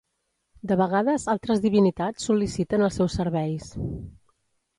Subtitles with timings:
[0.69, 3.71] De vegades altres divinitats sol·liciten els seus serveis.